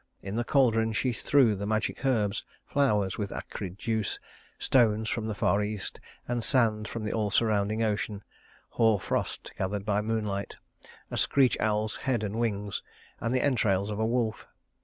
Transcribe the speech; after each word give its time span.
In 0.23 0.35
the 0.35 0.43
caldron 0.43 0.93
she 0.93 1.13
threw 1.13 1.53
the 1.53 1.67
magic 1.67 2.03
herbs, 2.03 2.43
flowers 2.65 3.19
with 3.19 3.31
acrid 3.31 3.77
juice, 3.77 4.17
stones 4.57 5.11
from 5.11 5.27
the 5.27 5.35
far 5.35 5.61
east 5.61 5.99
and 6.27 6.43
sand 6.43 6.87
from 6.87 7.03
the 7.03 7.13
all 7.13 7.29
surrounding 7.29 7.83
ocean, 7.83 8.23
hoar 8.69 8.99
frost 8.99 9.51
gathered 9.59 9.85
by 9.85 10.01
moonlight, 10.01 10.55
a 11.11 11.17
screech 11.17 11.55
owl's 11.59 11.97
head 11.97 12.23
and 12.23 12.39
wings, 12.39 12.81
and 13.19 13.35
the 13.35 13.43
entrails 13.43 13.91
of 13.91 13.99
a 13.99 14.05
wolf. 14.07 14.47